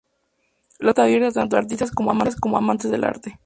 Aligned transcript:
La 0.79 0.89
asociación 0.89 0.89
está 0.89 1.03
abierta 1.03 1.39
tanto 1.39 1.55
a 1.55 1.59
artistas 1.59 1.91
como 1.91 2.55
a 2.55 2.57
amantes 2.57 2.89
del 2.89 3.03
arte. 3.03 3.37